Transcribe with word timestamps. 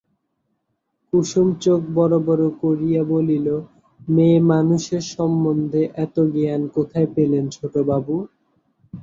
কুসুম 1.13 1.47
চোখ 1.63 1.81
বড় 1.97 2.15
বড় 2.27 2.45
করিয়া 2.61 3.01
বলিল, 3.11 3.47
মেয়েমানুষের 4.07 5.03
সম্বন্ধে 5.13 5.81
এত 6.05 6.15
জ্ঞান 6.33 6.61
কোথায় 6.75 7.09
পেলেন 7.15 7.45
ছোটবাবু? 7.55 8.15